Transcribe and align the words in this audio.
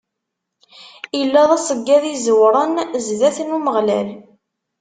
Illa 1.19 1.43
d 1.49 1.51
aṣeggad 1.57 2.03
iẓewren 2.13 2.71
zdat 3.07 3.37
n 3.45 3.55
Umeɣlal. 3.57 4.09